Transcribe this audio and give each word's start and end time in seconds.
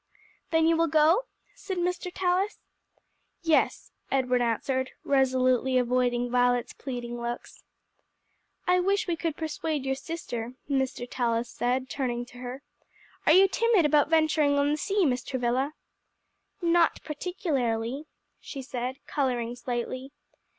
"Then 0.49 0.65
you 0.65 0.75
will 0.77 0.87
go?" 0.87 1.25
said 1.53 1.77
Mr. 1.77 2.11
Tallis. 2.11 2.59
"Yes," 3.43 3.91
Edward 4.09 4.41
answered, 4.41 4.93
resolutely 5.03 5.77
avoiding 5.77 6.31
Violet's 6.31 6.73
pleading 6.73 7.21
looks. 7.21 7.61
"I 8.65 8.79
wish 8.79 9.07
we 9.07 9.15
could 9.15 9.37
persuade 9.37 9.85
your 9.85 9.93
sister," 9.93 10.53
Mr. 10.67 11.07
Tallis 11.07 11.49
said, 11.49 11.87
turning 11.87 12.25
to 12.25 12.39
her. 12.39 12.63
"Are 13.27 13.33
you 13.33 13.47
timid 13.47 13.85
about 13.85 14.09
venturing 14.09 14.57
on 14.57 14.71
the 14.71 14.77
sea, 14.77 15.05
Miss 15.05 15.23
Travilla?" 15.23 15.75
"Not 16.63 17.03
particularly," 17.03 18.07
she 18.39 18.63
said, 18.63 18.95
coloring 19.05 19.55
slightly. 19.55 20.13